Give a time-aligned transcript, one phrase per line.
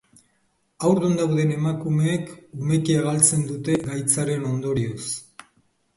[0.85, 5.01] Haurdun dauden emakumeek umekia galtzen dute gaitzaren ondorioz.